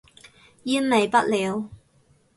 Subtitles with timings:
[0.63, 1.69] 煙味不了